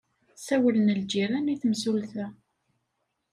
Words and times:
Sawlen 0.45 0.93
lǧiran 0.99 1.51
i 1.53 1.55
temsulta. 1.61 2.25